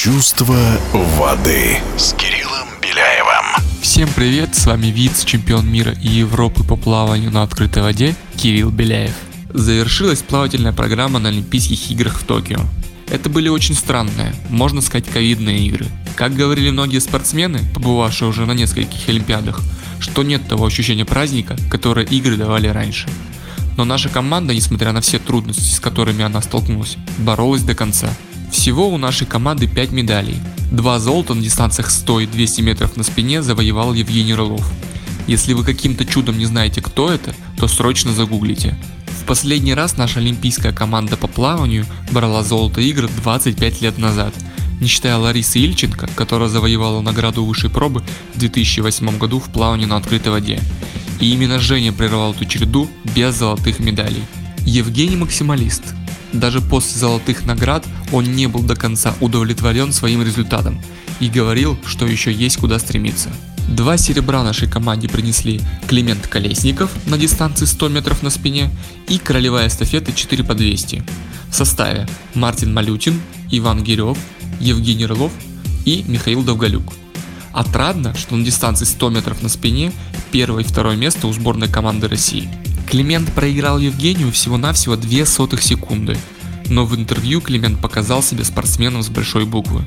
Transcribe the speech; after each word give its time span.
Чувство 0.00 0.56
воды 0.92 1.76
с 1.96 2.12
Кириллом 2.12 2.68
Беляевым. 2.80 3.64
Всем 3.82 4.08
привет, 4.14 4.54
с 4.54 4.64
вами 4.64 4.86
вице-чемпион 4.86 5.68
мира 5.68 5.90
и 5.90 6.06
Европы 6.06 6.62
по 6.62 6.76
плаванию 6.76 7.32
на 7.32 7.42
открытой 7.42 7.82
воде 7.82 8.14
Кирилл 8.36 8.70
Беляев. 8.70 9.16
Завершилась 9.52 10.22
плавательная 10.22 10.72
программа 10.72 11.18
на 11.18 11.30
Олимпийских 11.30 11.90
играх 11.90 12.20
в 12.20 12.24
Токио. 12.24 12.60
Это 13.08 13.28
были 13.28 13.48
очень 13.48 13.74
странные, 13.74 14.32
можно 14.50 14.82
сказать, 14.82 15.08
ковидные 15.08 15.66
игры. 15.66 15.86
Как 16.14 16.32
говорили 16.32 16.70
многие 16.70 17.00
спортсмены, 17.00 17.58
побывавшие 17.74 18.28
уже 18.28 18.46
на 18.46 18.52
нескольких 18.52 19.08
Олимпиадах, 19.08 19.60
что 19.98 20.22
нет 20.22 20.46
того 20.48 20.66
ощущения 20.66 21.06
праздника, 21.06 21.56
которое 21.68 22.06
игры 22.06 22.36
давали 22.36 22.68
раньше. 22.68 23.08
Но 23.76 23.84
наша 23.84 24.08
команда, 24.10 24.54
несмотря 24.54 24.92
на 24.92 25.00
все 25.00 25.18
трудности, 25.18 25.74
с 25.74 25.80
которыми 25.80 26.22
она 26.22 26.40
столкнулась, 26.40 26.96
боролась 27.18 27.62
до 27.62 27.74
конца. 27.74 28.10
Всего 28.50 28.88
у 28.88 28.98
нашей 28.98 29.26
команды 29.26 29.66
5 29.66 29.92
медалей. 29.92 30.36
Два 30.72 30.98
золота 30.98 31.34
на 31.34 31.42
дистанциях 31.42 31.90
100 31.90 32.20
и 32.20 32.26
200 32.26 32.60
метров 32.62 32.96
на 32.96 33.02
спине 33.02 33.42
завоевал 33.42 33.94
Евгений 33.94 34.34
Рылов. 34.34 34.66
Если 35.26 35.52
вы 35.52 35.64
каким-то 35.64 36.04
чудом 36.06 36.38
не 36.38 36.46
знаете, 36.46 36.80
кто 36.80 37.12
это, 37.12 37.34
то 37.58 37.68
срочно 37.68 38.12
загуглите. 38.12 38.76
В 39.06 39.24
последний 39.24 39.74
раз 39.74 39.98
наша 39.98 40.20
олимпийская 40.20 40.72
команда 40.72 41.18
по 41.18 41.26
плаванию 41.26 41.84
брала 42.10 42.42
золото 42.42 42.80
игр 42.80 43.08
25 43.22 43.82
лет 43.82 43.98
назад, 43.98 44.34
не 44.80 44.86
считая 44.86 45.18
Ларисы 45.18 45.58
Ильченко, 45.58 46.08
которая 46.14 46.48
завоевала 46.48 47.02
награду 47.02 47.44
высшей 47.44 47.68
пробы 47.68 48.02
в 48.34 48.38
2008 48.38 49.18
году 49.18 49.38
в 49.38 49.50
плавании 49.50 49.84
на 49.84 49.96
открытой 49.96 50.32
воде. 50.32 50.60
И 51.20 51.32
именно 51.32 51.58
Женя 51.58 51.92
прервал 51.92 52.32
эту 52.32 52.46
череду 52.46 52.88
без 53.14 53.34
золотых 53.34 53.80
медалей. 53.80 54.22
Евгений 54.60 55.16
максималист. 55.16 55.82
Даже 56.32 56.60
после 56.60 56.98
золотых 56.98 57.46
наград 57.46 57.84
он 58.12 58.24
не 58.24 58.46
был 58.46 58.62
до 58.62 58.76
конца 58.76 59.14
удовлетворен 59.20 59.92
своим 59.92 60.22
результатом 60.22 60.80
и 61.20 61.28
говорил, 61.28 61.78
что 61.86 62.06
еще 62.06 62.32
есть 62.32 62.58
куда 62.58 62.78
стремиться. 62.78 63.30
Два 63.68 63.98
серебра 63.98 64.42
нашей 64.42 64.68
команде 64.68 65.08
принесли 65.08 65.60
Климент 65.88 66.26
Колесников 66.26 66.90
на 67.06 67.18
дистанции 67.18 67.66
100 67.66 67.88
метров 67.88 68.22
на 68.22 68.30
спине 68.30 68.70
и 69.08 69.18
королевая 69.18 69.68
эстафеты 69.68 70.12
4 70.12 70.42
по 70.42 70.54
200. 70.54 71.02
В 71.50 71.54
составе 71.54 72.08
Мартин 72.34 72.72
Малютин, 72.72 73.20
Иван 73.50 73.82
Гирев, 73.82 74.18
Евгений 74.60 75.06
Рылов 75.06 75.32
и 75.84 76.02
Михаил 76.06 76.42
Довголюк. 76.42 76.94
Отрадно, 77.52 78.14
что 78.14 78.36
на 78.36 78.44
дистанции 78.44 78.84
100 78.84 79.10
метров 79.10 79.42
на 79.42 79.48
спине 79.48 79.92
первое 80.30 80.62
и 80.62 80.66
второе 80.66 80.96
место 80.96 81.26
у 81.26 81.32
сборной 81.32 81.68
команды 81.68 82.08
России. 82.08 82.48
Климент 82.88 83.30
проиграл 83.34 83.78
Евгению 83.78 84.32
всего-навсего 84.32 84.96
2 84.96 85.26
сотых 85.26 85.62
секунды, 85.62 86.16
но 86.68 86.86
в 86.86 86.96
интервью 86.96 87.42
Климент 87.42 87.78
показал 87.80 88.22
себя 88.22 88.44
спортсменом 88.44 89.02
с 89.02 89.10
большой 89.10 89.44
буквы. 89.44 89.86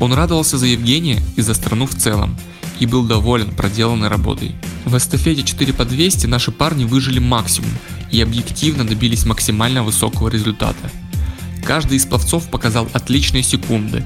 Он 0.00 0.12
радовался 0.12 0.58
за 0.58 0.66
Евгения 0.66 1.22
и 1.36 1.40
за 1.40 1.54
страну 1.54 1.86
в 1.86 1.94
целом, 1.94 2.36
и 2.78 2.84
был 2.84 3.04
доволен 3.04 3.52
проделанной 3.52 4.08
работой. 4.08 4.54
В 4.84 4.94
эстафете 4.98 5.44
4 5.44 5.72
по 5.72 5.86
200 5.86 6.26
наши 6.26 6.52
парни 6.52 6.84
выжили 6.84 7.20
максимум 7.20 7.70
и 8.12 8.20
объективно 8.20 8.86
добились 8.86 9.24
максимально 9.24 9.82
высокого 9.82 10.28
результата. 10.28 10.90
Каждый 11.64 11.96
из 11.96 12.04
пловцов 12.04 12.50
показал 12.50 12.86
отличные 12.92 13.42
секунды, 13.44 14.04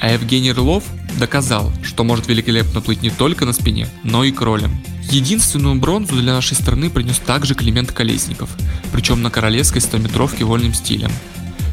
а 0.00 0.12
Евгений 0.12 0.52
Рылов 0.52 0.84
доказал, 1.18 1.72
что 1.82 2.04
может 2.04 2.28
великолепно 2.28 2.80
плыть 2.80 3.02
не 3.02 3.10
только 3.10 3.44
на 3.44 3.52
спине, 3.52 3.88
но 4.04 4.22
и 4.22 4.30
кролем. 4.30 4.80
Единственную 5.12 5.74
бронзу 5.74 6.16
для 6.16 6.32
нашей 6.32 6.54
страны 6.54 6.88
принес 6.88 7.18
также 7.18 7.54
Климент 7.54 7.92
Колесников, 7.92 8.48
причем 8.92 9.20
на 9.20 9.28
королевской 9.28 9.82
100-метровке 9.82 10.46
вольным 10.46 10.72
стилем. 10.72 11.10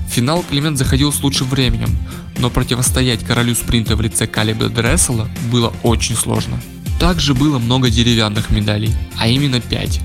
В 0.10 0.12
финал 0.12 0.44
Климент 0.44 0.78
заходил 0.78 1.14
с 1.14 1.24
лучшим 1.24 1.48
временем, 1.48 1.90
но 2.38 2.50
противостоять 2.50 3.24
королю 3.24 3.56
спринта 3.56 3.96
в 3.96 4.02
лице 4.02 4.28
Калиба 4.28 4.68
Дрессела 4.68 5.30
было 5.50 5.72
очень 5.84 6.18
сложно. 6.18 6.60
Также 7.00 7.34
было 7.34 7.60
много 7.60 7.90
деревянных 7.90 8.50
медалей, 8.50 8.94
а 9.18 9.30
именно 9.30 9.62
5. 9.62 10.02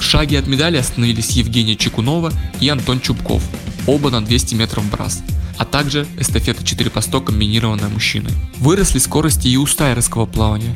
В 0.00 0.02
шаге 0.02 0.40
от 0.40 0.48
медали 0.48 0.76
остановились 0.76 1.30
Евгения 1.30 1.76
Чекунова 1.76 2.32
и 2.58 2.68
Антон 2.68 3.00
Чубков, 3.00 3.44
оба 3.86 4.10
на 4.10 4.24
200 4.24 4.56
метров 4.56 4.90
брас, 4.90 5.22
а 5.56 5.64
также 5.64 6.04
эстафета 6.18 6.64
4 6.64 6.90
по 6.90 7.00
100 7.00 7.20
комбинированная 7.20 7.90
мужчиной. 7.90 8.32
Выросли 8.58 8.98
скорости 8.98 9.46
и 9.46 9.56
у 9.56 9.68
стайерского 9.68 10.26
плавания. 10.26 10.74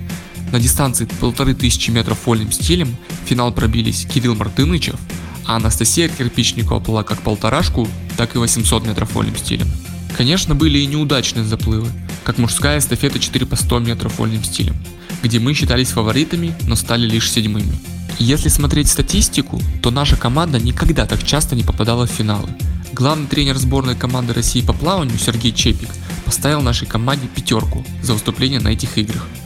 На 0.53 0.61
дистанции 0.61 1.05
1500 1.05 1.89
метров 1.89 2.19
вольным 2.25 2.53
стилем 2.53 2.97
в 3.25 3.29
финал 3.29 3.53
пробились 3.53 4.07
Кирилл 4.07 4.37
Мартынычев, 4.37 4.97
а 5.45 5.57
Анастасия 5.57 6.09
Кирпичникова 6.09 6.81
плыла 6.81 7.03
как 7.03 7.21
полторашку, 7.23 7.89
так 8.17 8.34
и 8.34 8.39
800 8.39 8.87
метров 8.87 9.15
вольным 9.15 9.37
стилем. 9.37 9.69
Конечно, 10.17 10.55
были 10.55 10.79
и 10.79 10.87
неудачные 10.87 11.45
заплывы, 11.45 11.89
как 12.25 12.39
мужская 12.39 12.79
эстафета 12.79 13.19
4 13.19 13.45
по 13.45 13.56
100 13.56 13.81
метров 13.81 14.19
вольным 14.19 14.45
стилем, 14.45 14.77
где 15.23 15.39
мы 15.41 15.53
считались 15.53 15.91
фаворитами, 15.91 16.55
но 16.67 16.77
стали 16.77 17.06
лишь 17.06 17.31
седьмыми. 17.31 17.79
Если 18.19 18.49
смотреть 18.49 18.89
статистику, 18.89 19.61
то 19.83 19.91
наша 19.91 20.17
команда 20.17 20.59
никогда 20.59 21.06
так 21.06 21.23
часто 21.23 21.55
не 21.55 21.65
попадала 21.65 22.06
в 22.06 22.11
финалы. 22.11 22.49
Главный 22.93 23.27
тренер 23.27 23.59
сборной 23.59 23.95
команды 23.95 24.33
России 24.33 24.62
по 24.62 24.73
плаванию 24.73 25.19
Сергей 25.19 25.53
Чепик 25.53 25.91
поставил 26.25 26.62
нашей 26.62 26.87
команде 26.87 27.27
пятерку 27.27 27.85
за 28.03 28.15
выступление 28.15 28.61
на 28.61 28.69
этих 28.69 28.97
играх– 28.97 29.27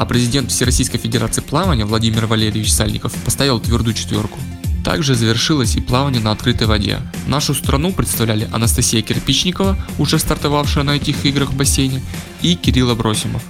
а 0.00 0.06
президент 0.06 0.50
Всероссийской 0.50 0.98
Федерации 0.98 1.42
плавания 1.42 1.84
Владимир 1.84 2.24
Валерьевич 2.24 2.72
Сальников 2.72 3.12
поставил 3.22 3.60
твердую 3.60 3.92
четверку. 3.92 4.38
Также 4.82 5.14
завершилось 5.14 5.76
и 5.76 5.82
плавание 5.82 6.22
на 6.22 6.30
открытой 6.30 6.66
воде. 6.66 7.00
Нашу 7.26 7.52
страну 7.52 7.92
представляли 7.92 8.48
Анастасия 8.50 9.02
Кирпичникова, 9.02 9.76
уже 9.98 10.18
стартовавшая 10.18 10.84
на 10.84 10.92
этих 10.92 11.26
играх 11.26 11.50
в 11.50 11.54
бассейне, 11.54 12.00
и 12.40 12.54
Кирилл 12.54 12.88
Абросимов. 12.88 13.42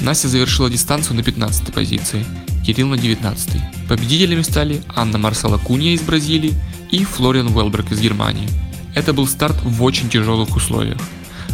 Настя 0.00 0.28
завершила 0.28 0.70
дистанцию 0.70 1.16
на 1.16 1.22
15 1.22 1.70
позиции, 1.74 2.24
Кирилл 2.66 2.88
на 2.88 2.96
19. 2.96 3.86
Победителями 3.86 4.40
стали 4.40 4.82
Анна 4.88 5.18
Марсела 5.18 5.58
Кунья 5.58 5.92
из 5.92 6.00
Бразилии 6.00 6.54
и 6.92 7.04
Флориан 7.04 7.54
Уэлберг 7.54 7.92
из 7.92 8.00
Германии. 8.00 8.48
Это 8.94 9.12
был 9.12 9.26
старт 9.26 9.56
в 9.62 9.82
очень 9.82 10.08
тяжелых 10.08 10.56
условиях. 10.56 11.02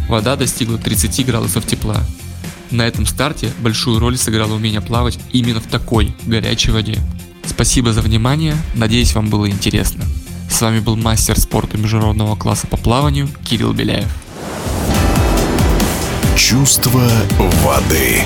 Вода 0.09 0.37
достигла 0.37 0.79
30 0.79 1.27
градусов 1.27 1.67
тепла, 1.67 2.01
на 2.71 2.83
этом 2.83 3.07
старте 3.07 3.53
большую 3.61 3.99
роль 3.99 4.17
сыграло 4.17 4.55
умение 4.55 4.81
плавать 4.81 5.19
именно 5.33 5.61
в 5.61 5.67
такой 5.67 6.15
горячей 6.27 6.71
воде. 6.71 6.99
Спасибо 7.45 7.93
за 7.93 8.03
внимание, 8.03 8.57
надеюсь 8.75 9.15
вам 9.15 9.29
было 9.29 9.49
интересно. 9.49 10.05
С 10.51 10.61
вами 10.61 10.81
был 10.81 10.97
мастер 10.97 11.39
спорта 11.39 11.79
международного 11.79 12.37
класса 12.37 12.67
по 12.67 12.77
плаванию 12.77 13.29
Кирилл 13.45 13.73
Беляев. 13.73 14.09
Чувство 16.37 17.09
воды. 17.63 18.23